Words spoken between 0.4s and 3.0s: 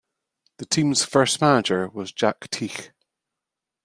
The teams' first manager was Jack Tighe.